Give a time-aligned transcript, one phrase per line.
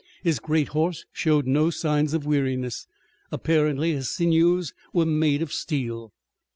[0.23, 2.87] His great horse showed no signs of weariness.
[3.31, 6.11] Apparently his sinews were made of steel.